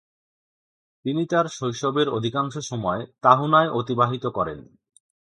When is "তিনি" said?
1.05-1.23